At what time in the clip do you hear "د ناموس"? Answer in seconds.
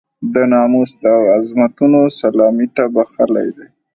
0.33-0.91